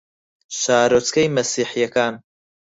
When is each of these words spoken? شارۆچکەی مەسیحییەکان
شارۆچکەی 0.61 1.27
مەسیحییەکان 1.35 2.13